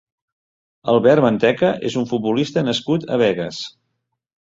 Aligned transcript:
Albert 0.93 1.21
Manteca 1.25 1.69
és 1.89 1.97
un 2.01 2.07
futbolista 2.13 2.63
nascut 2.71 3.05
a 3.17 3.21
Begues. 3.23 3.61